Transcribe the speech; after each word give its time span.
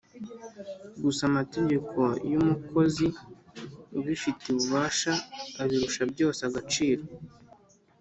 gusa 1.03 1.21
amategeko 1.29 1.99
yumukozi 2.31 3.05
ubufitiye 3.97 4.51
ububasha 4.55 5.11
abirusha 5.61 6.03
byose 6.13 6.41
agaciro 6.49 7.03